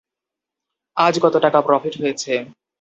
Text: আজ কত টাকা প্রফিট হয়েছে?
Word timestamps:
আজ 0.97 1.13
কত 1.23 1.35
টাকা 1.45 1.59
প্রফিট 1.67 1.93
হয়েছে? 2.01 2.33